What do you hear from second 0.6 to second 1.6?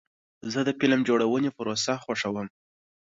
د فلم جوړونې